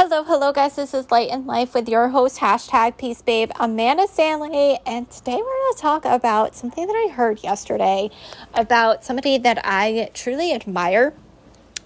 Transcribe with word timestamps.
Hello, 0.00 0.22
hello, 0.22 0.52
guys. 0.52 0.76
This 0.76 0.94
is 0.94 1.10
Light 1.10 1.28
in 1.28 1.44
Life 1.44 1.74
with 1.74 1.88
your 1.88 2.10
host, 2.10 2.38
hashtag 2.38 2.96
Peace 2.96 3.20
Babe, 3.20 3.50
Amanda 3.58 4.06
Stanley. 4.06 4.78
And 4.86 5.10
today 5.10 5.34
we're 5.34 5.42
going 5.42 5.74
to 5.74 5.78
talk 5.80 6.04
about 6.04 6.54
something 6.54 6.86
that 6.86 6.92
I 6.92 7.12
heard 7.12 7.42
yesterday 7.42 8.08
about 8.54 9.04
somebody 9.04 9.38
that 9.38 9.60
I 9.64 10.10
truly 10.14 10.52
admire 10.54 11.14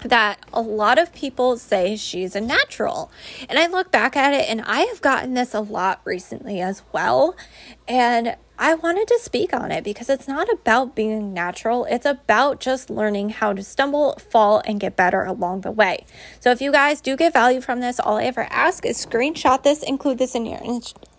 that 0.05 0.45
a 0.53 0.61
lot 0.61 0.99
of 0.99 1.15
people 1.15 1.57
say 1.57 1.97
she's 1.97 2.37
a 2.37 2.41
natural. 2.43 3.11
And 3.49 3.59
I 3.59 3.67
look 3.67 3.91
back 3.91 4.15
at 4.15 4.35
it 4.35 4.47
and 4.47 4.61
I 4.67 4.81
have 4.81 5.01
gotten 5.01 5.33
this 5.33 5.55
a 5.55 5.61
lot 5.61 6.03
recently 6.05 6.61
as 6.61 6.83
well. 6.93 7.35
And 7.89 8.37
I 8.59 8.75
wanted 8.75 9.09
to 9.09 9.19
speak 9.19 9.53
on 9.55 9.73
it 9.73 9.83
because 9.83 10.09
it's 10.09 10.29
not 10.29 10.53
about 10.53 10.95
being 10.95 11.33
natural. 11.33 11.85
It's 11.87 12.07
about 12.07 12.61
just 12.61 12.91
learning 12.91 13.31
how 13.31 13.53
to 13.53 13.63
stumble, 13.63 14.15
fall, 14.31 14.63
and 14.65 14.79
get 14.79 14.97
better 14.97 15.25
along 15.25 15.63
the 15.63 15.71
way. 15.71 16.05
So 16.41 16.51
if 16.51 16.61
you 16.61 16.71
guys 16.71 17.01
do 17.01 17.17
get 17.17 17.33
value 17.33 17.61
from 17.61 17.81
this, 17.81 17.99
all 17.99 18.19
I 18.19 18.25
ever 18.25 18.47
ask 18.51 18.85
is 18.87 19.05
screenshot 19.05 19.63
this, 19.63 19.83
include 19.83 20.19
this 20.19 20.35
in 20.35 20.47
your 20.47 20.61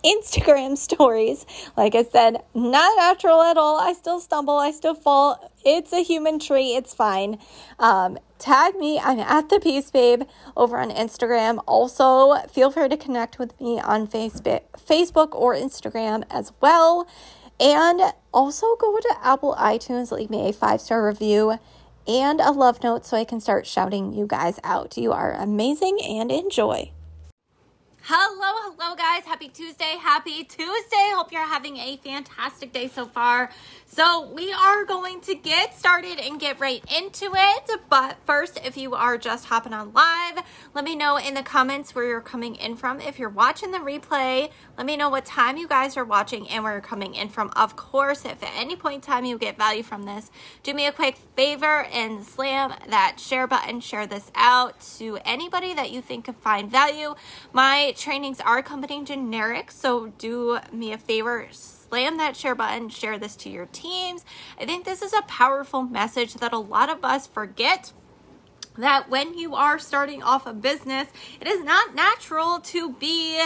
Instagram 0.04 0.76
stories. 0.88 1.46
Like 1.76 1.94
I 1.94 2.04
said, 2.04 2.42
not 2.54 2.96
natural 2.96 3.42
at 3.42 3.56
all. 3.56 3.78
I 3.78 3.92
still 3.92 4.20
stumble, 4.20 4.56
I 4.56 4.70
still 4.70 4.94
fall. 4.94 5.52
It's 5.64 5.92
a 5.92 6.02
human 6.02 6.38
trait. 6.38 6.76
It's 6.76 6.94
fine. 6.94 7.38
Um, 7.78 8.18
tag 8.38 8.76
me. 8.76 8.98
I'm 8.98 9.18
at 9.18 9.48
the 9.48 9.58
Peace 9.58 9.90
Babe 9.90 10.22
over 10.56 10.78
on 10.78 10.90
Instagram. 10.90 11.62
Also, 11.66 12.36
feel 12.48 12.70
free 12.70 12.88
to 12.88 12.96
connect 12.96 13.38
with 13.38 13.58
me 13.60 13.80
on 13.80 14.06
Facebook, 14.06 14.62
Facebook 14.76 15.34
or 15.34 15.54
Instagram 15.54 16.24
as 16.30 16.52
well. 16.60 17.08
And 17.58 18.00
also 18.32 18.76
go 18.76 18.98
to 18.98 19.14
Apple 19.22 19.54
iTunes, 19.58 20.10
leave 20.10 20.28
me 20.28 20.48
a 20.48 20.52
five 20.52 20.80
star 20.80 21.06
review 21.06 21.58
and 22.06 22.40
a 22.40 22.50
love 22.50 22.82
note 22.82 23.06
so 23.06 23.16
I 23.16 23.24
can 23.24 23.40
start 23.40 23.66
shouting 23.66 24.12
you 24.12 24.26
guys 24.26 24.58
out. 24.62 24.96
You 24.96 25.12
are 25.12 25.32
amazing 25.32 25.98
and 26.02 26.30
enjoy. 26.30 26.90
Hello, 28.06 28.74
hello, 28.76 28.94
guys. 28.96 29.24
Happy 29.24 29.48
Tuesday. 29.48 29.96
Happy 29.98 30.44
Tuesday. 30.44 31.12
Hope 31.14 31.32
you're 31.32 31.40
having 31.40 31.78
a 31.78 31.96
fantastic 32.04 32.70
day 32.70 32.86
so 32.86 33.06
far. 33.06 33.50
So, 33.86 34.30
we 34.30 34.52
are 34.52 34.84
going 34.84 35.22
to 35.22 35.34
get 35.34 35.74
started 35.74 36.18
and 36.18 36.38
get 36.38 36.60
right 36.60 36.84
into 36.94 37.30
it. 37.34 37.70
But 37.88 38.18
first, 38.26 38.60
if 38.62 38.76
you 38.76 38.94
are 38.94 39.16
just 39.16 39.46
hopping 39.46 39.72
on 39.72 39.94
live, 39.94 40.44
let 40.74 40.84
me 40.84 40.94
know 40.94 41.16
in 41.16 41.32
the 41.32 41.42
comments 41.42 41.94
where 41.94 42.04
you're 42.04 42.20
coming 42.20 42.56
in 42.56 42.76
from. 42.76 43.00
If 43.00 43.18
you're 43.18 43.30
watching 43.30 43.70
the 43.70 43.78
replay, 43.78 44.50
let 44.76 44.84
me 44.84 44.98
know 44.98 45.08
what 45.08 45.24
time 45.24 45.56
you 45.56 45.66
guys 45.66 45.96
are 45.96 46.04
watching 46.04 46.46
and 46.50 46.62
where 46.62 46.74
you're 46.74 46.82
coming 46.82 47.14
in 47.14 47.30
from. 47.30 47.52
Of 47.56 47.74
course, 47.74 48.26
if 48.26 48.42
at 48.42 48.52
any 48.54 48.76
point 48.76 48.96
in 48.96 49.00
time 49.00 49.24
you 49.24 49.38
get 49.38 49.56
value 49.56 49.82
from 49.82 50.02
this, 50.02 50.30
do 50.62 50.74
me 50.74 50.86
a 50.86 50.92
quick 50.92 51.16
favor 51.36 51.84
and 51.84 52.22
slam 52.22 52.74
that 52.90 53.18
share 53.18 53.46
button. 53.46 53.80
Share 53.80 54.06
this 54.06 54.30
out 54.34 54.78
to 54.98 55.18
anybody 55.24 55.72
that 55.72 55.90
you 55.90 56.02
think 56.02 56.26
can 56.26 56.34
find 56.34 56.70
value. 56.70 57.14
My 57.54 57.93
trainings 57.96 58.40
are 58.40 58.58
accompanying 58.58 59.04
generic, 59.04 59.70
so 59.70 60.08
do 60.18 60.58
me 60.72 60.92
a 60.92 60.98
favor, 60.98 61.46
slam 61.50 62.16
that 62.18 62.36
share 62.36 62.54
button, 62.54 62.88
share 62.88 63.18
this 63.18 63.36
to 63.36 63.50
your 63.50 63.66
teams. 63.66 64.24
I 64.58 64.66
think 64.66 64.84
this 64.84 65.02
is 65.02 65.12
a 65.12 65.22
powerful 65.22 65.82
message 65.82 66.34
that 66.34 66.52
a 66.52 66.58
lot 66.58 66.90
of 66.90 67.04
us 67.04 67.26
forget 67.26 67.92
that 68.76 69.08
when 69.08 69.38
you 69.38 69.54
are 69.54 69.78
starting 69.78 70.22
off 70.22 70.46
a 70.46 70.52
business, 70.52 71.08
it 71.40 71.46
is 71.46 71.62
not 71.62 71.94
natural 71.94 72.60
to 72.60 72.92
be 72.94 73.40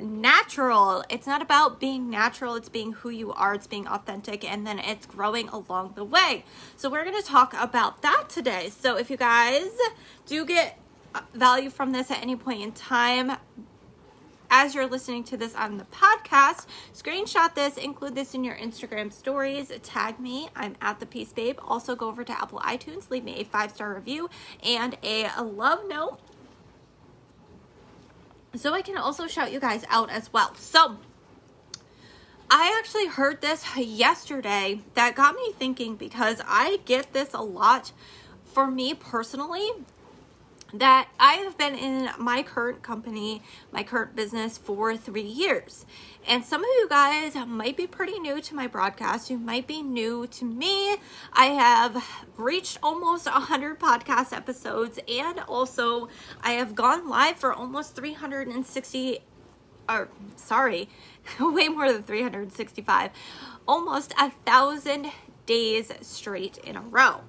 natural. 0.00 1.04
It's 1.08 1.26
not 1.26 1.40
about 1.40 1.80
being 1.80 2.10
natural, 2.10 2.54
it's 2.54 2.68
being 2.68 2.92
who 2.92 3.10
you 3.10 3.32
are, 3.32 3.54
it's 3.54 3.66
being 3.66 3.86
authentic, 3.86 4.44
and 4.44 4.66
then 4.66 4.78
it's 4.78 5.06
growing 5.06 5.48
along 5.48 5.94
the 5.96 6.04
way. 6.04 6.44
So, 6.76 6.90
we're 6.90 7.04
to 7.04 7.22
talk 7.22 7.54
about 7.58 8.02
that 8.02 8.26
today. 8.28 8.70
So, 8.70 8.96
if 8.96 9.10
you 9.10 9.16
guys 9.16 9.70
do 10.26 10.44
get 10.44 10.78
value 11.32 11.70
from 11.70 11.92
this 11.92 12.10
at 12.10 12.20
any 12.20 12.36
point 12.36 12.62
in 12.62 12.72
time, 12.72 13.32
as 14.56 14.72
you're 14.72 14.86
listening 14.86 15.24
to 15.24 15.36
this 15.36 15.52
on 15.56 15.78
the 15.78 15.84
podcast, 15.86 16.66
screenshot 16.94 17.52
this, 17.56 17.76
include 17.76 18.14
this 18.14 18.34
in 18.34 18.44
your 18.44 18.54
Instagram 18.54 19.12
stories, 19.12 19.72
tag 19.82 20.20
me. 20.20 20.48
I'm 20.54 20.76
at 20.80 21.00
the 21.00 21.06
Peace 21.06 21.32
Babe. 21.32 21.58
Also, 21.66 21.96
go 21.96 22.06
over 22.06 22.22
to 22.22 22.30
Apple 22.30 22.60
iTunes, 22.60 23.10
leave 23.10 23.24
me 23.24 23.40
a 23.40 23.44
five 23.44 23.72
star 23.72 23.92
review 23.92 24.30
and 24.62 24.96
a, 25.02 25.28
love 25.42 25.80
note 25.88 26.20
so 28.54 28.72
I 28.72 28.82
can 28.82 28.96
also 28.96 29.26
shout 29.26 29.50
you 29.50 29.58
guys 29.58 29.84
out 29.88 30.08
as 30.08 30.32
well. 30.32 30.54
So, 30.54 30.98
I 32.48 32.78
actually 32.78 33.08
heard 33.08 33.40
this 33.40 33.76
yesterday 33.76 34.82
that 34.94 35.16
got 35.16 35.34
me 35.34 35.52
thinking 35.58 35.96
because 35.96 36.40
I 36.46 36.78
get 36.84 37.12
this 37.12 37.34
a 37.34 37.42
lot 37.42 37.90
for 38.44 38.68
me 38.68 38.94
personally 38.94 39.68
that 40.78 41.08
I 41.20 41.34
have 41.34 41.56
been 41.56 41.74
in 41.74 42.10
my 42.18 42.42
current 42.42 42.82
company, 42.82 43.42
my 43.70 43.82
current 43.82 44.16
business 44.16 44.58
for 44.58 44.96
three 44.96 45.22
years. 45.22 45.86
And 46.26 46.44
some 46.44 46.62
of 46.62 46.68
you 46.78 46.88
guys 46.88 47.34
might 47.46 47.76
be 47.76 47.86
pretty 47.86 48.18
new 48.18 48.40
to 48.40 48.54
my 48.54 48.66
broadcast. 48.66 49.30
You 49.30 49.38
might 49.38 49.66
be 49.66 49.82
new 49.82 50.26
to 50.26 50.44
me. 50.44 50.96
I 51.32 51.46
have 51.46 52.04
reached 52.36 52.78
almost 52.82 53.26
100 53.26 53.78
podcast 53.78 54.36
episodes, 54.36 54.98
and 55.08 55.40
also 55.40 56.08
I 56.42 56.52
have 56.52 56.74
gone 56.74 57.08
live 57.08 57.36
for 57.36 57.52
almost 57.52 57.94
360 57.94 59.20
or 59.88 60.08
sorry, 60.36 60.88
way 61.40 61.68
more 61.68 61.92
than 61.92 62.02
365, 62.02 63.10
almost 63.68 64.14
a 64.18 64.30
thousand 64.46 65.10
days 65.46 65.92
straight 66.00 66.58
in 66.58 66.76
a 66.76 66.80
row. 66.80 67.20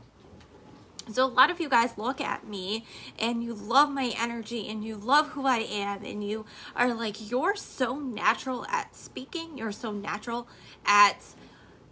So, 1.11 1.25
a 1.25 1.27
lot 1.27 1.51
of 1.51 1.59
you 1.59 1.69
guys 1.69 1.97
look 1.97 2.19
at 2.19 2.47
me 2.47 2.85
and 3.19 3.43
you 3.43 3.53
love 3.53 3.91
my 3.91 4.13
energy 4.17 4.67
and 4.67 4.83
you 4.83 4.95
love 4.95 5.29
who 5.29 5.45
I 5.45 5.59
am, 5.59 6.03
and 6.03 6.23
you 6.23 6.45
are 6.75 6.93
like, 6.93 7.29
you're 7.29 7.55
so 7.55 7.99
natural 7.99 8.65
at 8.67 8.95
speaking, 8.95 9.57
you're 9.57 9.71
so 9.71 9.91
natural 9.91 10.47
at 10.85 11.23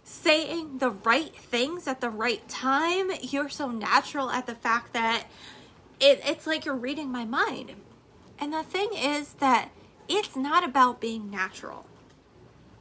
saying 0.02 0.78
the 0.78 0.90
right 0.90 1.34
things 1.34 1.86
at 1.86 2.00
the 2.00 2.10
right 2.10 2.46
time, 2.48 3.10
you're 3.22 3.48
so 3.48 3.70
natural 3.70 4.30
at 4.30 4.46
the 4.46 4.54
fact 4.54 4.92
that 4.92 5.24
it, 6.00 6.20
it's 6.24 6.46
like 6.46 6.64
you're 6.64 6.74
reading 6.74 7.10
my 7.10 7.24
mind. 7.24 7.72
And 8.38 8.52
the 8.52 8.62
thing 8.62 8.90
is 8.94 9.34
that 9.34 9.70
it's 10.08 10.36
not 10.36 10.64
about 10.64 11.00
being 11.00 11.30
natural. 11.30 11.86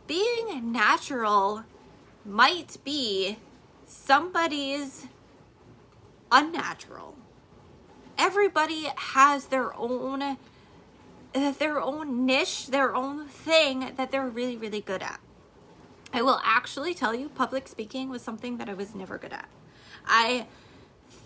Being 0.07 0.71
natural 0.71 1.63
might 2.25 2.77
be 2.83 3.37
somebody's 3.85 5.07
unnatural. 6.33 7.15
Everybody 8.17 8.87
has 8.95 9.45
their 9.45 9.73
own 9.75 10.21
uh, 11.35 11.51
their 11.57 11.81
own 11.81 12.25
niche, 12.25 12.67
their 12.67 12.95
own 12.95 13.27
thing 13.27 13.93
that 13.95 14.11
they're 14.11 14.27
really 14.27 14.57
really 14.57 14.81
good 14.81 15.01
at. 15.01 15.19
I 16.11 16.21
will 16.21 16.41
actually 16.43 16.93
tell 16.93 17.15
you 17.15 17.29
public 17.29 17.67
speaking 17.67 18.09
was 18.09 18.21
something 18.21 18.57
that 18.57 18.69
I 18.69 18.73
was 18.73 18.93
never 18.93 19.17
good 19.17 19.33
at. 19.33 19.47
I 20.05 20.47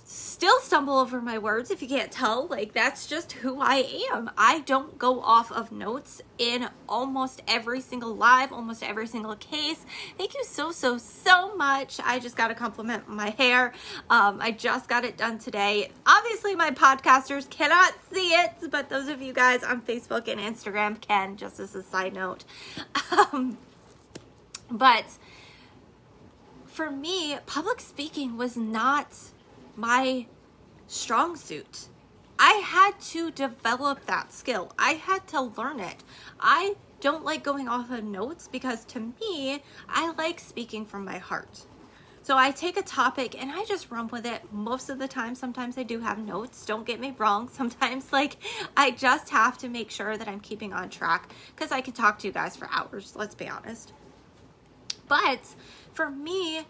still 0.09 0.61
stumble 0.61 0.97
over 0.97 1.19
my 1.19 1.37
words 1.37 1.69
if 1.69 1.81
you 1.81 1.87
can't 1.87 2.11
tell. 2.11 2.47
Like, 2.47 2.71
that's 2.71 3.07
just 3.07 3.33
who 3.33 3.59
I 3.59 4.07
am. 4.13 4.31
I 4.37 4.61
don't 4.61 4.97
go 4.97 5.19
off 5.19 5.51
of 5.51 5.69
notes 5.69 6.21
in 6.37 6.69
almost 6.87 7.41
every 7.45 7.81
single 7.81 8.15
live, 8.15 8.53
almost 8.53 8.83
every 8.83 9.07
single 9.07 9.35
case. 9.35 9.85
Thank 10.17 10.33
you 10.33 10.45
so, 10.45 10.71
so, 10.71 10.97
so 10.97 11.53
much. 11.57 11.99
I 12.05 12.19
just 12.19 12.37
got 12.37 12.47
to 12.47 12.55
compliment 12.55 13.09
my 13.09 13.31
hair. 13.31 13.73
Um, 14.09 14.39
I 14.41 14.51
just 14.51 14.87
got 14.87 15.03
it 15.03 15.17
done 15.17 15.39
today. 15.39 15.91
Obviously, 16.05 16.55
my 16.55 16.71
podcasters 16.71 17.49
cannot 17.49 17.93
see 18.09 18.29
it, 18.29 18.53
but 18.71 18.87
those 18.87 19.09
of 19.09 19.21
you 19.21 19.33
guys 19.33 19.61
on 19.61 19.81
Facebook 19.81 20.29
and 20.29 20.39
Instagram 20.39 21.01
can, 21.01 21.35
just 21.35 21.59
as 21.59 21.75
a 21.75 21.83
side 21.83 22.13
note. 22.13 22.45
Um, 23.11 23.57
but 24.71 25.17
for 26.65 26.89
me, 26.89 27.37
public 27.45 27.81
speaking 27.81 28.37
was 28.37 28.55
not 28.55 29.07
my 29.77 30.25
strong 30.87 31.35
suit. 31.35 31.87
I 32.39 32.53
had 32.65 32.99
to 33.11 33.31
develop 33.31 34.05
that 34.05 34.33
skill. 34.33 34.71
I 34.77 34.91
had 34.93 35.27
to 35.27 35.41
learn 35.41 35.79
it. 35.79 36.03
I 36.39 36.75
don't 36.99 37.23
like 37.23 37.43
going 37.43 37.67
off 37.67 37.91
of 37.91 38.03
notes 38.03 38.49
because 38.51 38.83
to 38.85 38.99
me, 38.99 39.63
I 39.87 40.11
like 40.13 40.39
speaking 40.39 40.85
from 40.85 41.05
my 41.05 41.19
heart. 41.19 41.65
So 42.23 42.35
I 42.35 42.51
take 42.51 42.75
a 42.75 42.81
topic 42.81 43.41
and 43.41 43.51
I 43.51 43.63
just 43.63 43.89
run 43.89 44.09
with 44.09 44.25
it 44.25 44.41
most 44.51 44.89
of 44.89 44.99
the 44.99 45.07
time. 45.07 45.33
Sometimes 45.33 45.77
I 45.77 45.83
do 45.83 45.99
have 45.99 46.17
notes, 46.17 46.65
don't 46.65 46.85
get 46.85 46.99
me 46.99 47.15
wrong. 47.17 47.47
Sometimes, 47.53 48.11
like, 48.11 48.35
I 48.75 48.91
just 48.91 49.29
have 49.29 49.57
to 49.59 49.69
make 49.69 49.89
sure 49.89 50.17
that 50.17 50.27
I'm 50.27 50.41
keeping 50.41 50.73
on 50.73 50.89
track 50.89 51.31
because 51.55 51.71
I 51.71 51.81
could 51.81 51.95
talk 51.95 52.19
to 52.19 52.27
you 52.27 52.33
guys 52.33 52.57
for 52.57 52.67
hours, 52.71 53.13
let's 53.15 53.35
be 53.35 53.47
honest. 53.47 53.93
But 55.07 55.39
for 55.93 56.09
me, 56.09 56.65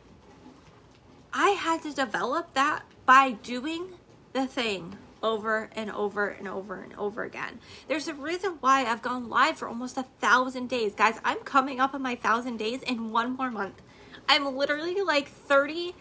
I 1.33 1.49
had 1.49 1.81
to 1.83 1.93
develop 1.93 2.53
that 2.53 2.83
by 3.07 3.31
doing 3.31 3.87
the 4.33 4.45
thing 4.45 4.97
over 5.23 5.69
and 5.75 5.89
over 5.89 6.27
and 6.27 6.47
over 6.47 6.75
and 6.75 6.93
over 6.95 7.23
again. 7.23 7.59
There's 7.87 8.07
a 8.07 8.13
reason 8.13 8.57
why 8.59 8.85
I've 8.85 9.01
gone 9.01 9.29
live 9.29 9.57
for 9.57 9.67
almost 9.67 9.97
a 9.97 10.03
thousand 10.19 10.67
days. 10.69 10.93
Guys, 10.93 11.15
I'm 11.23 11.39
coming 11.39 11.79
up 11.79 11.95
on 11.95 12.03
my 12.03 12.15
thousand 12.15 12.57
days 12.57 12.83
in 12.83 13.11
one 13.11 13.35
more 13.35 13.49
month. 13.49 13.81
I'm 14.29 14.55
literally 14.55 15.01
like 15.01 15.29
30, 15.29 15.95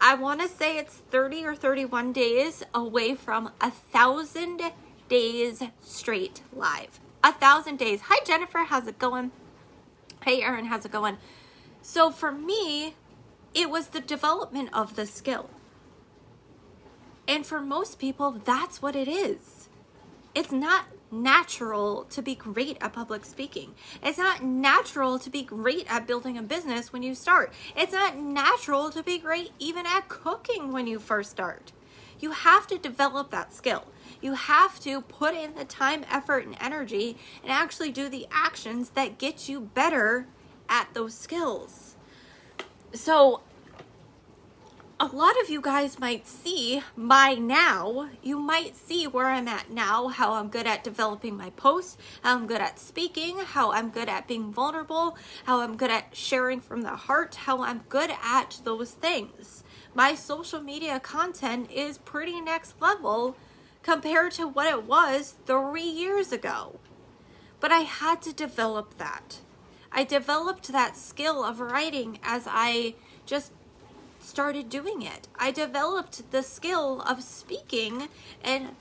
I 0.00 0.14
want 0.14 0.40
to 0.40 0.48
say 0.48 0.78
it's 0.78 0.94
30 0.94 1.44
or 1.44 1.54
31 1.54 2.12
days 2.12 2.64
away 2.74 3.14
from 3.14 3.52
a 3.60 3.70
thousand 3.70 4.62
days 5.08 5.62
straight 5.82 6.40
live. 6.52 6.98
A 7.22 7.32
thousand 7.32 7.78
days. 7.78 8.00
Hi, 8.04 8.24
Jennifer. 8.24 8.60
How's 8.60 8.86
it 8.86 8.98
going? 8.98 9.32
Hey, 10.24 10.42
Erin. 10.42 10.66
How's 10.66 10.86
it 10.86 10.92
going? 10.92 11.18
So 11.82 12.10
for 12.10 12.32
me, 12.32 12.94
it 13.54 13.68
was 13.68 13.88
the 13.88 14.00
development 14.00 14.70
of 14.72 14.96
the 14.96 15.06
skill. 15.06 15.50
And 17.28 17.44
for 17.44 17.60
most 17.60 17.98
people, 17.98 18.40
that's 18.44 18.80
what 18.80 18.94
it 18.94 19.08
is. 19.08 19.68
It's 20.34 20.52
not 20.52 20.86
natural 21.10 22.04
to 22.10 22.20
be 22.20 22.34
great 22.34 22.76
at 22.80 22.92
public 22.92 23.24
speaking. 23.24 23.74
It's 24.02 24.18
not 24.18 24.44
natural 24.44 25.18
to 25.20 25.30
be 25.30 25.42
great 25.42 25.90
at 25.90 26.06
building 26.06 26.36
a 26.36 26.42
business 26.42 26.92
when 26.92 27.02
you 27.02 27.14
start. 27.14 27.52
It's 27.76 27.92
not 27.92 28.18
natural 28.18 28.90
to 28.90 29.02
be 29.02 29.18
great 29.18 29.52
even 29.58 29.86
at 29.86 30.08
cooking 30.08 30.72
when 30.72 30.86
you 30.86 30.98
first 30.98 31.30
start. 31.30 31.72
You 32.18 32.32
have 32.32 32.66
to 32.68 32.78
develop 32.78 33.30
that 33.30 33.52
skill. 33.54 33.84
You 34.20 34.34
have 34.34 34.80
to 34.80 35.02
put 35.02 35.34
in 35.34 35.54
the 35.54 35.64
time, 35.64 36.04
effort, 36.10 36.46
and 36.46 36.56
energy 36.60 37.16
and 37.42 37.52
actually 37.52 37.92
do 37.92 38.08
the 38.08 38.26
actions 38.30 38.90
that 38.90 39.18
get 39.18 39.48
you 39.48 39.60
better 39.60 40.26
at 40.68 40.88
those 40.94 41.14
skills. 41.14 41.96
So, 42.92 43.42
a 44.98 45.06
lot 45.06 45.38
of 45.42 45.50
you 45.50 45.60
guys 45.60 45.98
might 45.98 46.26
see 46.26 46.82
my 46.96 47.34
now. 47.34 48.08
You 48.22 48.38
might 48.38 48.76
see 48.76 49.06
where 49.06 49.26
I'm 49.26 49.46
at 49.46 49.70
now, 49.70 50.08
how 50.08 50.32
I'm 50.32 50.48
good 50.48 50.66
at 50.66 50.82
developing 50.82 51.36
my 51.36 51.50
posts, 51.50 51.98
how 52.22 52.34
I'm 52.34 52.46
good 52.46 52.62
at 52.62 52.78
speaking, 52.78 53.36
how 53.38 53.72
I'm 53.72 53.90
good 53.90 54.08
at 54.08 54.26
being 54.26 54.54
vulnerable, 54.54 55.18
how 55.44 55.60
I'm 55.60 55.76
good 55.76 55.90
at 55.90 56.16
sharing 56.16 56.62
from 56.62 56.80
the 56.80 56.96
heart, 56.96 57.34
how 57.34 57.62
I'm 57.62 57.82
good 57.90 58.10
at 58.22 58.60
those 58.64 58.92
things. 58.92 59.62
My 59.94 60.14
social 60.14 60.62
media 60.62 60.98
content 60.98 61.70
is 61.70 61.98
pretty 61.98 62.40
next 62.40 62.80
level 62.80 63.36
compared 63.82 64.32
to 64.32 64.48
what 64.48 64.66
it 64.66 64.84
was 64.84 65.34
three 65.44 65.82
years 65.82 66.32
ago. 66.32 66.80
But 67.60 67.70
I 67.70 67.80
had 67.80 68.22
to 68.22 68.32
develop 68.32 68.96
that. 68.96 69.40
I 69.92 70.04
developed 70.04 70.68
that 70.72 70.96
skill 70.96 71.44
of 71.44 71.60
writing 71.60 72.18
as 72.22 72.44
I 72.46 72.94
just 73.26 73.52
started 74.26 74.68
doing 74.68 75.02
it. 75.02 75.28
I 75.38 75.52
developed 75.52 76.30
the 76.32 76.42
skill 76.42 77.00
of 77.02 77.22
speaking 77.22 78.08
and 78.42 78.74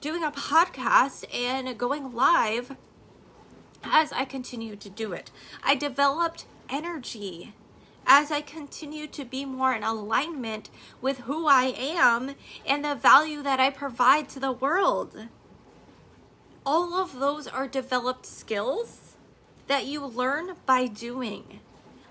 doing 0.00 0.24
a 0.24 0.32
podcast 0.32 1.24
and 1.32 1.78
going 1.78 2.14
live 2.14 2.76
as 3.84 4.12
I 4.12 4.24
continued 4.24 4.80
to 4.80 4.90
do 4.90 5.12
it. 5.12 5.30
I 5.62 5.76
developed 5.76 6.46
energy 6.68 7.54
as 8.06 8.32
I 8.32 8.40
continued 8.40 9.12
to 9.12 9.24
be 9.24 9.44
more 9.44 9.72
in 9.72 9.84
alignment 9.84 10.68
with 11.00 11.20
who 11.20 11.46
I 11.46 11.72
am 11.76 12.34
and 12.66 12.84
the 12.84 12.96
value 12.96 13.42
that 13.42 13.60
I 13.60 13.70
provide 13.70 14.28
to 14.30 14.40
the 14.40 14.52
world. 14.52 15.28
All 16.66 16.94
of 16.94 17.18
those 17.20 17.46
are 17.46 17.68
developed 17.68 18.26
skills 18.26 19.16
that 19.68 19.86
you 19.86 20.04
learn 20.04 20.54
by 20.66 20.86
doing. 20.86 21.60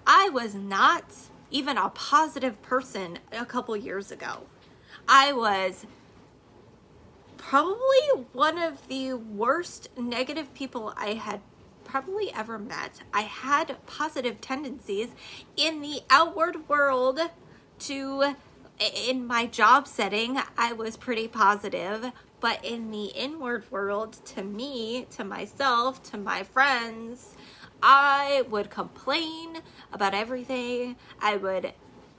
I 0.07 0.30
was 0.30 0.56
not 0.56 1.28
even 1.51 1.78
a 1.78 1.90
positive 1.90 2.62
person 2.62 3.19
a 3.31 3.46
couple 3.46 3.75
years 3.75 4.12
ago. 4.12 4.44
I 5.07 5.31
was 5.34 5.86
probably 7.38 8.25
one 8.34 8.57
of 8.57 8.88
the 8.88 9.13
worst 9.13 9.90
negative 9.98 10.54
people 10.54 10.94
I 10.96 11.13
had 11.13 11.42
probably 11.84 12.31
ever 12.34 12.60
met. 12.60 13.01
I 13.13 13.22
had 13.22 13.78
positive 13.88 14.40
tendencies 14.42 15.10
in 15.57 15.81
the 15.81 16.01
outward 16.10 16.69
world 16.69 17.19
to 17.80 18.36
in 18.80 19.28
my 19.28 19.46
job 19.46 19.88
setting, 19.88 20.40
I 20.57 20.74
was 20.74 20.96
pretty 20.96 21.28
positive, 21.28 22.12
but 22.40 22.63
in 22.63 22.92
the 22.92 23.07
inward 23.07 23.69
world, 23.69 24.18
to 24.28 24.44
me, 24.44 25.06
to 25.12 25.24
myself, 25.24 26.01
to 26.12 26.18
my 26.18 26.44
friends, 26.44 27.36
I 27.81 28.43
would 28.49 28.69
complain 28.69 29.59
about 29.91 30.13
everything. 30.13 30.95
I 31.21 31.37
would 31.37 31.73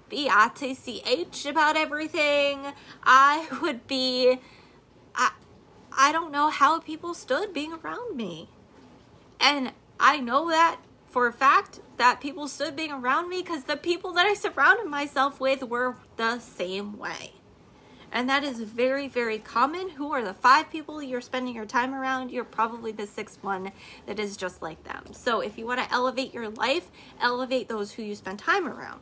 be 0.08 0.28
ATCH 0.28 1.46
about 1.46 1.76
everything. 1.76 2.66
I 3.02 3.48
would 3.62 3.86
be, 3.86 4.38
I, 5.14 5.32
I 5.96 6.12
don't 6.12 6.32
know 6.32 6.50
how 6.50 6.80
people 6.80 7.14
stood 7.14 7.52
being 7.52 7.72
around 7.72 8.16
me. 8.16 8.48
And 9.40 9.72
I 9.98 10.18
know 10.20 10.48
that 10.50 10.80
for 11.08 11.26
a 11.26 11.32
fact 11.32 11.80
that 11.96 12.20
people 12.20 12.48
stood 12.48 12.76
being 12.76 12.92
around 12.92 13.28
me 13.28 13.42
because 13.42 13.64
the 13.64 13.76
people 13.76 14.12
that 14.12 14.26
I 14.26 14.34
surrounded 14.34 14.86
myself 14.86 15.40
with 15.40 15.62
were 15.64 15.96
the 16.16 16.38
same 16.38 16.98
way. 16.98 17.39
And 18.12 18.28
that 18.28 18.42
is 18.42 18.60
very, 18.60 19.06
very 19.06 19.38
common. 19.38 19.90
Who 19.90 20.12
are 20.12 20.24
the 20.24 20.34
five 20.34 20.70
people 20.70 21.02
you're 21.02 21.20
spending 21.20 21.54
your 21.54 21.66
time 21.66 21.94
around? 21.94 22.30
You're 22.30 22.44
probably 22.44 22.92
the 22.92 23.06
sixth 23.06 23.42
one 23.42 23.72
that 24.06 24.18
is 24.18 24.36
just 24.36 24.62
like 24.62 24.82
them. 24.84 25.12
So 25.12 25.40
if 25.40 25.56
you 25.56 25.66
want 25.66 25.80
to 25.80 25.92
elevate 25.92 26.34
your 26.34 26.48
life, 26.48 26.90
elevate 27.20 27.68
those 27.68 27.92
who 27.92 28.02
you 28.02 28.14
spend 28.14 28.40
time 28.40 28.66
around. 28.66 29.00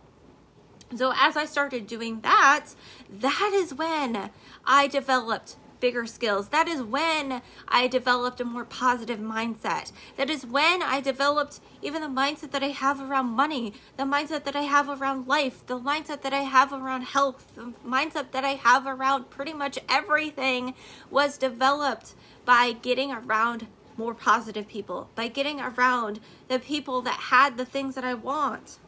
So 0.96 1.12
as 1.16 1.36
I 1.36 1.44
started 1.44 1.86
doing 1.86 2.20
that, 2.20 2.66
that 3.10 3.52
is 3.54 3.74
when 3.74 4.30
I 4.64 4.86
developed 4.88 5.56
bigger 5.80 6.06
skills. 6.06 6.48
That 6.48 6.68
is 6.68 6.82
when 6.82 7.42
I 7.66 7.86
developed 7.86 8.40
a 8.40 8.44
more 8.44 8.64
positive 8.64 9.18
mindset. 9.18 9.92
That 10.16 10.30
is 10.30 10.46
when 10.46 10.82
I 10.82 11.00
developed 11.00 11.60
even 11.82 12.02
the 12.02 12.08
mindset 12.08 12.50
that 12.52 12.62
I 12.62 12.68
have 12.68 13.00
around 13.00 13.26
money, 13.26 13.72
the 13.96 14.04
mindset 14.04 14.44
that 14.44 14.56
I 14.56 14.62
have 14.62 14.88
around 14.88 15.26
life, 15.26 15.66
the 15.66 15.78
mindset 15.78 16.22
that 16.22 16.32
I 16.32 16.42
have 16.42 16.72
around 16.72 17.02
health, 17.02 17.46
the 17.54 17.72
mindset 17.86 18.32
that 18.32 18.44
I 18.44 18.54
have 18.54 18.86
around 18.86 19.30
pretty 19.30 19.52
much 19.52 19.78
everything 19.88 20.74
was 21.10 21.38
developed 21.38 22.14
by 22.44 22.72
getting 22.72 23.12
around 23.12 23.66
more 23.96 24.14
positive 24.14 24.68
people, 24.68 25.10
by 25.14 25.28
getting 25.28 25.60
around 25.60 26.20
the 26.48 26.58
people 26.58 27.02
that 27.02 27.18
had 27.18 27.56
the 27.56 27.64
things 27.64 27.94
that 27.96 28.04
I 28.04 28.14
want, 28.14 28.78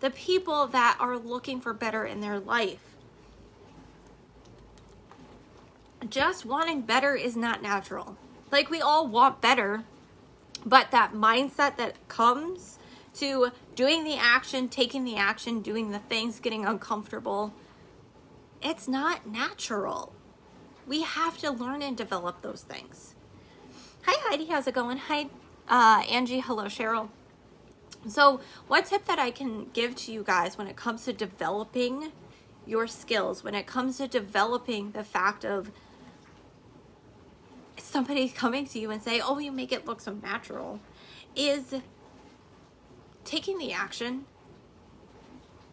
the 0.00 0.10
people 0.10 0.66
that 0.68 0.96
are 0.98 1.18
looking 1.18 1.60
for 1.60 1.72
better 1.72 2.04
in 2.04 2.20
their 2.20 2.38
life 2.38 2.95
just 6.08 6.44
wanting 6.44 6.82
better 6.82 7.14
is 7.14 7.36
not 7.36 7.62
natural. 7.62 8.16
Like 8.50 8.70
we 8.70 8.80
all 8.80 9.06
want 9.06 9.40
better, 9.40 9.84
but 10.64 10.90
that 10.90 11.12
mindset 11.12 11.76
that 11.76 12.08
comes 12.08 12.78
to 13.14 13.50
doing 13.74 14.04
the 14.04 14.16
action, 14.16 14.68
taking 14.68 15.04
the 15.04 15.16
action, 15.16 15.62
doing 15.62 15.90
the 15.90 15.98
things, 15.98 16.38
getting 16.38 16.64
uncomfortable, 16.64 17.54
it's 18.62 18.86
not 18.86 19.26
natural. 19.26 20.12
We 20.86 21.02
have 21.02 21.38
to 21.38 21.50
learn 21.50 21.82
and 21.82 21.96
develop 21.96 22.42
those 22.42 22.62
things. 22.62 23.14
Hi, 24.02 24.14
Heidi. 24.28 24.46
How's 24.46 24.66
it 24.66 24.74
going? 24.74 24.98
Hi, 24.98 25.28
uh, 25.68 26.04
Angie. 26.08 26.40
Hello, 26.40 26.64
Cheryl. 26.64 27.08
So, 28.06 28.40
what 28.68 28.86
tip 28.86 29.06
that 29.06 29.18
I 29.18 29.30
can 29.30 29.70
give 29.72 29.96
to 29.96 30.12
you 30.12 30.22
guys 30.22 30.56
when 30.56 30.68
it 30.68 30.76
comes 30.76 31.04
to 31.06 31.12
developing 31.12 32.12
your 32.66 32.86
skills, 32.86 33.42
when 33.42 33.54
it 33.54 33.66
comes 33.66 33.96
to 33.98 34.06
developing 34.06 34.92
the 34.92 35.02
fact 35.02 35.44
of 35.44 35.72
somebody 37.96 38.28
coming 38.44 38.66
to 38.66 38.78
you 38.78 38.90
and 38.90 39.02
say, 39.02 39.20
oh, 39.20 39.38
you 39.38 39.50
make 39.50 39.72
it 39.72 39.86
look 39.86 40.02
so 40.02 40.12
natural, 40.12 40.80
is 41.34 41.74
taking 43.24 43.56
the 43.56 43.72
action 43.72 44.26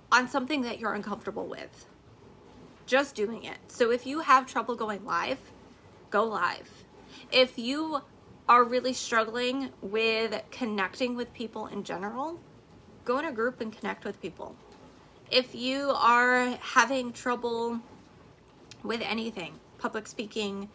on 0.09 0.29
something 0.29 0.61
that 0.61 0.79
you're 0.79 0.93
uncomfortable 0.93 1.45
with. 1.45 1.85
Just 2.85 3.13
doing 3.13 3.43
it. 3.43 3.57
So 3.67 3.91
if 3.91 4.05
you 4.05 4.21
have 4.21 4.45
trouble 4.45 4.75
going 4.75 5.03
live, 5.03 5.39
go 6.09 6.23
live. 6.23 6.69
If 7.29 7.57
you 7.57 8.01
are 8.47 8.63
really 8.63 8.93
struggling 8.93 9.71
with 9.81 10.41
connecting 10.49 11.15
with 11.15 11.33
people 11.33 11.67
in 11.67 11.83
general, 11.83 12.39
go 13.03 13.19
in 13.19 13.25
a 13.25 13.31
group 13.33 13.59
and 13.59 13.77
connect 13.77 14.05
with 14.05 14.21
people. 14.21 14.55
If 15.29 15.53
you 15.55 15.91
are 15.95 16.57
having 16.61 17.11
trouble 17.11 17.81
with 18.81 19.01
anything, 19.01 19.59
public 19.77 20.07
speaking, 20.07 20.69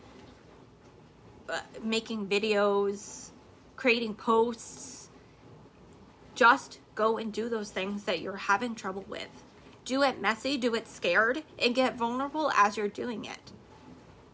making 1.82 2.26
videos, 2.26 3.30
creating 3.76 4.14
posts. 4.14 5.10
Just 6.34 6.80
go 6.94 7.18
and 7.18 7.32
do 7.32 7.48
those 7.48 7.70
things 7.70 8.04
that 8.04 8.20
you're 8.20 8.36
having 8.36 8.74
trouble 8.74 9.04
with. 9.08 9.28
Do 9.84 10.02
it 10.02 10.20
messy, 10.20 10.56
do 10.56 10.74
it 10.74 10.86
scared, 10.86 11.42
and 11.58 11.74
get 11.74 11.96
vulnerable 11.96 12.50
as 12.52 12.76
you're 12.76 12.88
doing 12.88 13.24
it. 13.24 13.52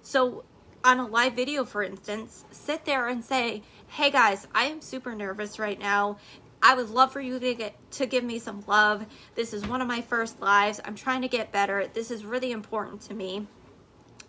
So, 0.02 0.44
on 0.83 0.99
a 0.99 1.06
live 1.06 1.35
video, 1.35 1.64
for 1.64 1.83
instance, 1.83 2.44
sit 2.50 2.85
there 2.85 3.09
and 3.09 3.25
say, 3.25 3.62
Hey 3.88 4.11
guys, 4.11 4.47
I 4.54 4.64
am 4.64 4.83
super 4.83 5.14
nervous 5.14 5.59
right 5.59 5.78
now. 5.78 6.18
I 6.62 6.75
would 6.75 6.90
love 6.90 7.12
for 7.12 7.21
you 7.21 7.38
to 7.38 7.54
get 7.54 7.75
to 7.92 8.06
give 8.06 8.25
me 8.25 8.38
some 8.38 8.64
love. 8.66 9.06
This 9.35 9.52
is 9.52 9.66
one 9.66 9.80
of 9.80 9.88
my 9.88 10.00
first 10.00 10.40
lives. 10.40 10.80
I'm 10.85 10.94
trying 10.94 11.23
to 11.23 11.28
get 11.28 11.52
better. 11.52 11.87
This 11.92 12.11
is 12.11 12.25
really 12.25 12.52
important 12.52 13.02
to 13.02 13.14
me. 13.14 13.47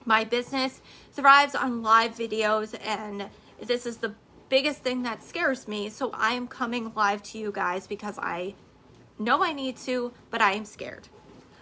My 0.05 0.23
business 0.23 0.81
thrives 1.11 1.55
on 1.55 1.81
live 1.81 2.15
videos, 2.15 2.77
and 2.85 3.29
this 3.59 3.87
is 3.87 3.97
the 3.97 4.13
biggest 4.49 4.81
thing 4.81 5.01
that 5.01 5.23
scares 5.23 5.67
me. 5.67 5.89
So 5.89 6.11
I 6.13 6.33
am 6.33 6.47
coming 6.47 6.93
live 6.95 7.23
to 7.23 7.39
you 7.39 7.51
guys 7.51 7.87
because 7.87 8.19
I 8.19 8.53
know 9.17 9.43
I 9.43 9.51
need 9.51 9.77
to, 9.77 10.13
but 10.29 10.41
I 10.41 10.53
am 10.53 10.65
scared. 10.65 11.07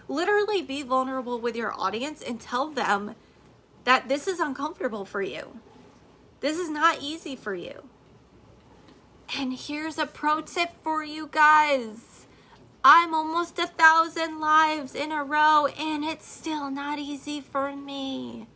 Literally 0.08 0.60
be 0.60 0.82
vulnerable 0.82 1.40
with 1.40 1.56
your 1.56 1.72
audience 1.72 2.20
and 2.20 2.38
tell 2.38 2.68
them 2.68 3.14
that 3.84 4.08
this 4.08 4.28
is 4.28 4.40
uncomfortable 4.40 5.06
for 5.06 5.22
you. 5.22 5.60
This 6.40 6.58
is 6.58 6.68
not 6.68 7.00
easy 7.00 7.36
for 7.36 7.54
you. 7.54 7.84
And 9.38 9.54
here's 9.54 9.98
a 9.98 10.04
pro 10.04 10.42
tip 10.42 10.70
for 10.82 11.02
you 11.02 11.28
guys. 11.32 12.13
I'm 12.86 13.14
almost 13.14 13.58
a 13.58 13.66
thousand 13.66 14.40
lives 14.40 14.94
in 14.94 15.10
a 15.10 15.24
row, 15.24 15.68
and 15.68 16.04
it's 16.04 16.26
still 16.26 16.70
not 16.70 16.98
easy 16.98 17.40
for 17.40 17.74
me. 17.74 18.46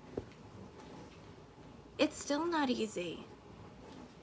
It's 1.96 2.18
still 2.18 2.44
not 2.44 2.68
easy. 2.68 3.24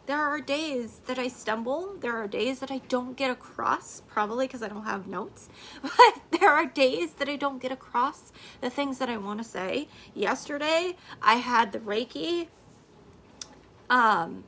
There 0.05 0.21
are 0.21 0.39
days 0.39 1.01
that 1.07 1.17
I 1.17 1.27
stumble. 1.27 1.95
There 2.00 2.15
are 2.15 2.27
days 2.27 2.59
that 2.59 2.69
I 2.69 2.81
don't 2.88 3.17
get 3.17 3.31
across, 3.31 4.03
probably 4.07 4.45
because 4.45 4.62
I 4.62 4.67
don't 4.67 4.83
have 4.83 5.07
notes. 5.07 5.50
But 5.81 6.39
there 6.39 6.51
are 6.51 6.67
days 6.67 7.13
that 7.13 7.27
I 7.27 7.35
don't 7.35 7.59
get 7.59 7.71
across 7.71 8.31
the 8.62 8.69
things 8.69 9.00
that 9.00 9.09
I 9.09 9.17
want 9.17 9.39
to 9.39 9.43
say. 9.43 9.88
Yesterday, 10.13 10.97
I 11.19 11.35
had 11.35 11.71
the 11.71 11.79
Reiki. 11.79 12.50
Um, 13.89 14.43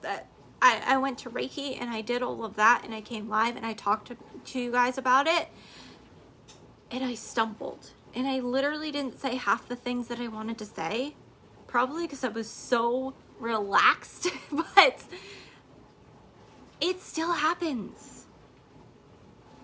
that 0.00 0.26
I, 0.62 0.82
I 0.86 0.96
went 0.96 1.18
to 1.18 1.30
Reiki 1.30 1.80
and 1.80 1.90
I 1.90 2.00
did 2.00 2.22
all 2.22 2.44
of 2.44 2.56
that 2.56 2.82
and 2.84 2.94
I 2.94 3.00
came 3.00 3.28
live 3.28 3.56
and 3.56 3.64
I 3.64 3.72
talked 3.72 4.10
to, 4.46 4.60
you 4.60 4.72
guys 4.72 4.98
about 4.98 5.26
it. 5.26 5.48
And 6.90 7.04
I 7.04 7.14
stumbled. 7.14 7.90
And 8.14 8.26
I 8.26 8.40
literally 8.40 8.90
didn't 8.90 9.20
say 9.20 9.36
half 9.36 9.68
the 9.68 9.76
things 9.76 10.08
that 10.08 10.18
I 10.18 10.28
wanted 10.28 10.58
to 10.58 10.64
say. 10.64 11.14
Probably 11.66 12.04
because 12.04 12.24
I 12.24 12.28
was 12.28 12.50
so 12.50 13.14
relaxed, 13.38 14.28
but 14.52 15.04
it 16.80 17.00
still 17.00 17.32
happens. 17.32 18.26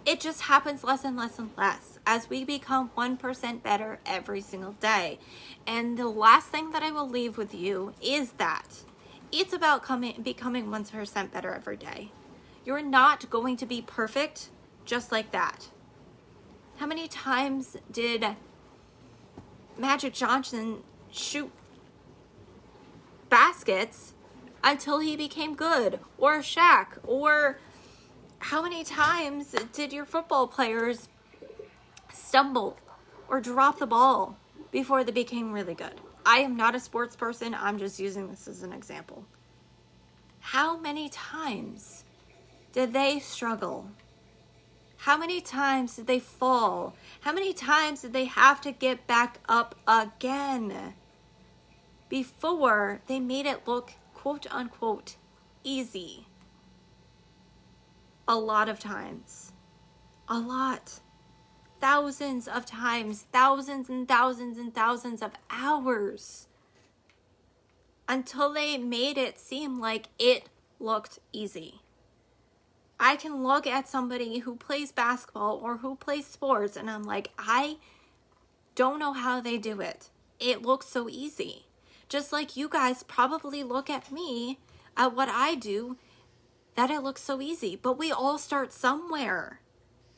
It 0.05 0.21
just 0.21 0.43
happens 0.43 0.85
less 0.85 1.05
and 1.05 1.17
less 1.17 1.39
and 1.39 1.51
less 1.57 1.99
as 2.07 2.31
we 2.31 2.45
become 2.45 2.91
1% 2.97 3.63
better 3.63 3.99
every 4.07 4.41
single 4.41 4.73
day. 4.73 5.19
And 5.67 5.99
the 5.99 6.07
last 6.07 6.49
thing 6.49 6.71
that 6.71 6.85
I 6.85 6.93
will 6.93 7.09
leave 7.09 7.37
with 7.37 7.53
you 7.53 7.93
is 8.01 8.33
that 8.33 8.85
it's 9.33 9.53
about 9.53 9.83
coming 9.83 10.23
becoming 10.23 10.67
1% 10.67 11.33
better 11.33 11.53
every 11.53 11.77
day. 11.77 12.13
You're 12.65 12.83
not 12.83 13.29
going 13.31 13.57
to 13.57 13.67
be 13.67 13.83
perfect 13.83 14.51
just 14.87 15.13
like 15.13 15.33
that. 15.33 15.69
How 16.77 16.87
many 16.87 17.09
times 17.09 17.77
did 17.91 18.25
Magic 19.77 20.15
Johnson 20.15 20.79
shoot 21.11 21.51
baskets 23.29 24.15
until 24.65 25.01
he 25.01 25.17
became 25.17 25.55
good, 25.55 26.01
or 26.19 26.39
Shaq, 26.39 26.99
or 27.05 27.59
how 28.39 28.63
many 28.63 28.85
times 28.85 29.55
did 29.73 29.93
your 29.93 30.05
football 30.05 30.47
players 30.47 31.09
stumble 32.13 32.77
or 33.29 33.41
drop 33.41 33.79
the 33.79 33.87
ball 33.87 34.37
before 34.71 35.05
they 35.05 35.13
became 35.13 35.53
really 35.53 35.75
good? 35.75 36.01
I 36.25 36.39
am 36.39 36.57
not 36.57 36.75
a 36.75 36.81
sports 36.81 37.15
person, 37.15 37.55
I'm 37.55 37.79
just 37.79 38.01
using 38.01 38.29
this 38.29 38.49
as 38.49 38.63
an 38.63 38.73
example. 38.73 39.25
How 40.41 40.77
many 40.77 41.09
times 41.09 42.05
did 42.73 42.93
they 42.93 43.19
struggle? 43.19 43.89
How 45.07 45.17
many 45.17 45.41
times 45.41 45.97
did 45.97 46.07
they 46.07 46.19
fall? 46.19 46.95
How 47.21 47.33
many 47.33 47.53
times 47.53 48.03
did 48.03 48.13
they 48.13 48.25
have 48.25 48.61
to 48.63 48.73
get 48.73 49.07
back 49.07 49.39
up 49.49 49.77
again? 49.87 50.95
before 52.09 53.01
they 53.07 53.21
made 53.21 53.47
it 53.47 53.67
look 53.67 53.93
quote 54.15 54.47
unquote 54.51 55.17
easy. 55.65 56.27
A 58.29 58.37
lot 58.37 58.69
of 58.69 58.79
times. 58.79 59.53
A 60.29 60.39
lot. 60.39 61.01
Thousands 61.81 62.49
of 62.49 62.67
times, 62.67 63.27
thousands 63.33 63.89
and 63.89 64.09
thousands 64.09 64.59
and 64.59 64.75
thousands 64.75 65.23
of 65.23 65.33
hours 65.51 66.49
until 68.09 68.53
they 68.53 68.79
made 68.79 69.19
it 69.19 69.39
seem 69.39 69.79
like 69.79 70.09
it 70.19 70.49
looked 70.81 71.19
easy. 71.33 71.81
I 72.99 73.17
can 73.17 73.43
look 73.43 73.67
at 73.67 73.89
somebody 73.89 74.39
who 74.39 74.57
plays 74.57 74.93
basketball 74.93 75.61
or 75.63 75.79
who 75.79 75.97
plays 75.97 76.27
sports 76.27 76.77
and 76.77 76.91
I'm 76.91 77.03
like, 77.03 77.31
I 77.39 77.77
don't 78.75 78.99
know 78.99 79.13
how 79.13 79.41
they 79.41 79.59
do 79.59 79.81
it. 79.81 80.11
It 80.41 80.63
looks 80.63 80.87
so 80.87 81.09
easy. 81.09 81.67
Just 82.09 82.33
like 82.33 82.57
you 82.57 82.69
guys 82.69 83.03
probably 83.03 83.63
look 83.63 83.91
at 83.91 84.13
me, 84.13 84.59
at 84.97 85.15
what 85.15 85.29
I 85.29 85.55
do, 85.55 85.97
that 86.75 86.91
it 86.91 87.03
looks 87.03 87.23
so 87.23 87.41
easy. 87.41 87.77
But 87.77 87.99
we 87.99 88.13
all 88.13 88.39
start 88.39 88.73
somewhere. 88.73 89.61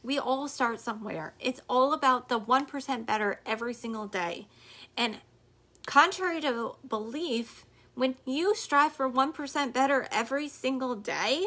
We 0.03 0.19
all 0.19 0.49
start 0.49 0.81
somewhere. 0.81 1.35
It's 1.41 1.61
all 1.69 1.93
about 1.93 2.29
the 2.29 2.39
1% 2.39 3.07
better 3.07 3.41
every 3.47 3.75
single 3.75 4.07
day. 4.07 4.47
And 4.97 5.19
contrary 5.87 6.41
to 6.43 6.77
belief, 6.87 7.65
when 7.95 8.17
you 8.25 8.55
strive 8.55 8.93
for 8.93 9.11
1% 9.11 9.73
better 9.73 10.07
every 10.13 10.49
single 10.49 10.95
day, 10.95 11.47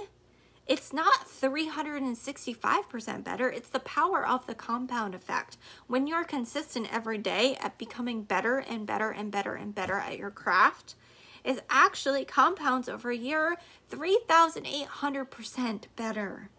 it's 0.72 0.94
not 0.94 1.28
365% 1.28 3.24
better. 3.26 3.52
It's 3.52 3.68
the 3.68 3.80
power 3.82 4.26
of 4.26 4.48
the 4.48 4.56
compound 4.56 5.14
effect. 5.14 5.58
When 5.88 6.08
you're 6.08 6.24
consistent 6.24 6.88
every 6.94 7.18
day 7.18 7.58
at 7.60 7.78
becoming 7.78 8.24
better 8.24 8.60
and 8.60 8.88
better 8.88 9.12
and 9.12 9.30
better 9.30 9.56
and 9.56 9.76
better 9.76 9.98
at 9.98 10.18
your 10.18 10.32
craft, 10.32 10.96
it 11.44 11.60
actually 11.70 12.24
compounds 12.24 12.88
over 12.88 13.12
a 13.12 13.18
year 13.18 13.58
3,800% 13.92 15.84
better. 15.98 16.50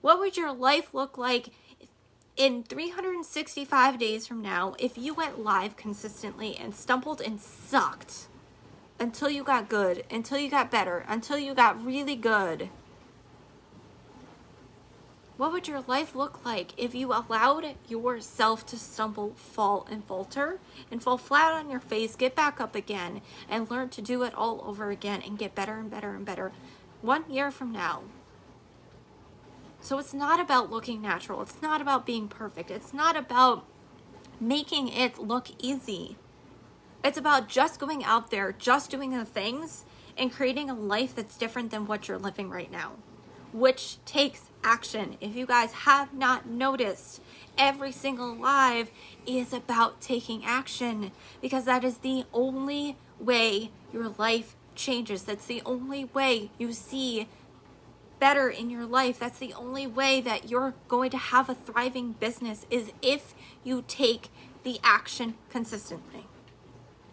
What 0.00 0.20
would 0.20 0.38
your 0.38 0.54
life 0.54 0.94
look 0.94 1.18
like 1.18 1.50
in 2.34 2.62
365 2.62 3.98
days 3.98 4.26
from 4.26 4.40
now 4.40 4.74
if 4.78 4.96
you 4.96 5.12
went 5.12 5.44
live 5.44 5.76
consistently 5.76 6.56
and 6.56 6.74
stumbled 6.74 7.20
and 7.20 7.38
sucked 7.38 8.28
until 8.98 9.28
you 9.28 9.44
got 9.44 9.68
good, 9.68 10.04
until 10.10 10.38
you 10.38 10.48
got 10.48 10.70
better, 10.70 11.04
until 11.06 11.36
you 11.36 11.52
got 11.52 11.84
really 11.84 12.16
good? 12.16 12.70
What 15.38 15.52
would 15.52 15.68
your 15.68 15.84
life 15.86 16.16
look 16.16 16.44
like 16.44 16.72
if 16.76 16.96
you 16.96 17.12
allowed 17.12 17.76
yourself 17.88 18.66
to 18.66 18.76
stumble, 18.76 19.34
fall, 19.36 19.86
and 19.88 20.04
falter, 20.04 20.58
and 20.90 21.00
fall 21.00 21.16
flat 21.16 21.52
on 21.52 21.70
your 21.70 21.78
face, 21.78 22.16
get 22.16 22.34
back 22.34 22.60
up 22.60 22.74
again, 22.74 23.20
and 23.48 23.70
learn 23.70 23.88
to 23.90 24.02
do 24.02 24.24
it 24.24 24.34
all 24.34 24.60
over 24.66 24.90
again 24.90 25.22
and 25.24 25.38
get 25.38 25.54
better 25.54 25.78
and 25.78 25.92
better 25.92 26.16
and 26.16 26.24
better 26.24 26.50
one 27.02 27.22
year 27.30 27.52
from 27.52 27.70
now? 27.70 28.02
So 29.80 30.00
it's 30.00 30.12
not 30.12 30.40
about 30.40 30.72
looking 30.72 31.00
natural. 31.00 31.40
It's 31.42 31.62
not 31.62 31.80
about 31.80 32.04
being 32.04 32.26
perfect. 32.26 32.68
It's 32.68 32.92
not 32.92 33.16
about 33.16 33.64
making 34.40 34.88
it 34.88 35.20
look 35.20 35.50
easy. 35.60 36.16
It's 37.04 37.16
about 37.16 37.48
just 37.48 37.78
going 37.78 38.02
out 38.02 38.32
there, 38.32 38.50
just 38.50 38.90
doing 38.90 39.12
the 39.12 39.24
things, 39.24 39.84
and 40.16 40.32
creating 40.32 40.68
a 40.68 40.74
life 40.74 41.14
that's 41.14 41.38
different 41.38 41.70
than 41.70 41.86
what 41.86 42.08
you're 42.08 42.18
living 42.18 42.50
right 42.50 42.72
now 42.72 42.94
which 43.52 44.04
takes 44.04 44.50
action. 44.62 45.16
If 45.20 45.36
you 45.36 45.46
guys 45.46 45.72
have 45.72 46.12
not 46.14 46.46
noticed, 46.48 47.20
every 47.56 47.92
single 47.92 48.34
live 48.34 48.90
is 49.26 49.52
about 49.52 50.00
taking 50.00 50.44
action 50.44 51.12
because 51.40 51.64
that 51.64 51.84
is 51.84 51.98
the 51.98 52.24
only 52.32 52.96
way 53.18 53.70
your 53.92 54.08
life 54.18 54.56
changes. 54.74 55.22
That's 55.24 55.46
the 55.46 55.62
only 55.64 56.04
way 56.06 56.50
you 56.58 56.72
see 56.72 57.28
better 58.18 58.48
in 58.48 58.70
your 58.70 58.84
life. 58.84 59.18
That's 59.18 59.38
the 59.38 59.54
only 59.54 59.86
way 59.86 60.20
that 60.20 60.50
you're 60.50 60.74
going 60.88 61.10
to 61.10 61.18
have 61.18 61.48
a 61.48 61.54
thriving 61.54 62.12
business 62.12 62.66
is 62.70 62.92
if 63.02 63.34
you 63.64 63.84
take 63.86 64.28
the 64.64 64.78
action 64.82 65.34
consistently. 65.50 66.26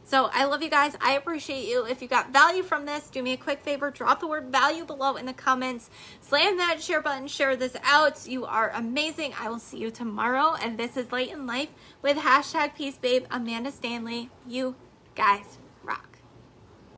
So 0.05 0.29
I 0.31 0.45
love 0.45 0.62
you 0.62 0.69
guys. 0.69 0.95
I 1.01 1.13
appreciate 1.13 1.67
you. 1.67 1.85
If 1.85 2.01
you 2.01 2.07
got 2.07 2.31
value 2.31 2.62
from 2.62 2.85
this, 2.85 3.09
do 3.09 3.24
me 3.24 3.33
a 3.33 3.38
quick 3.38 3.63
favor. 3.63 3.89
Drop 3.89 4.19
the 4.19 4.27
word 4.27 4.51
value 4.51 4.85
below 4.85 5.15
in 5.15 5.25
the 5.25 5.33
comments. 5.33 5.89
Slam 6.21 6.57
that 6.57 6.81
share 6.81 7.01
button. 7.01 7.27
Share 7.27 7.55
this 7.55 7.75
out. 7.83 8.27
You 8.27 8.45
are 8.45 8.71
amazing. 8.75 9.33
I 9.39 9.50
will 9.50 9.59
see 9.59 9.79
you 9.79 9.89
tomorrow. 9.89 10.55
And 10.62 10.77
this 10.77 10.95
is 10.95 11.12
Light 11.12 11.33
in 11.33 11.47
Life 11.47 11.69
with 12.03 12.17
hashtag 12.17 12.75
Peace 12.75 12.97
Babe, 12.97 13.25
Amanda 13.31 13.71
Stanley. 13.71 14.29
You 14.47 14.75
guys 15.15 15.57